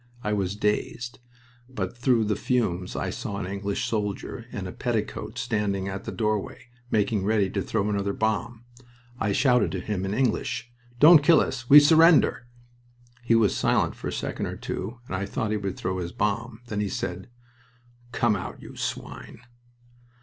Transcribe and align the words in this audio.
I 0.23 0.33
was 0.33 0.55
dazed, 0.55 1.19
but 1.69 1.95
through 1.95 2.23
the 2.23 2.35
fumes 2.35 2.95
I 2.95 3.11
saw 3.11 3.37
an 3.37 3.45
English 3.45 3.85
soldier 3.85 4.47
in 4.51 4.65
a 4.65 4.71
petticoat 4.71 5.37
standing 5.37 5.87
at 5.87 6.05
the 6.05 6.11
doorway, 6.11 6.69
making 6.89 7.23
ready 7.23 7.51
to 7.51 7.61
throw 7.61 7.87
another 7.87 8.11
bomb. 8.11 8.63
"I 9.19 9.31
shouted 9.31 9.71
to 9.73 9.79
him 9.79 10.03
in 10.03 10.15
English: 10.15 10.71
"'Don't 10.99 11.21
kill 11.21 11.39
us! 11.39 11.69
We 11.69 11.79
surrender!' 11.79 12.47
"He 13.21 13.35
was 13.35 13.55
silent 13.55 13.93
for 13.93 14.07
a 14.07 14.11
second 14.11 14.47
or 14.47 14.57
two, 14.57 14.97
and 15.05 15.15
I 15.15 15.27
thought 15.27 15.51
he 15.51 15.57
would 15.57 15.77
throw 15.77 15.99
his 15.99 16.11
bomb. 16.13 16.61
Then 16.65 16.79
he 16.79 16.89
said: 16.89 17.29
"'Come 18.11 18.35
out, 18.35 18.59
you 18.59 18.75
swine.' 18.75 19.41